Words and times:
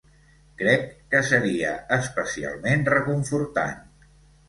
Crec 0.61 0.87
que 1.11 1.21
seria 1.27 1.75
especialment 1.99 2.91
reconfortant. 2.99 3.83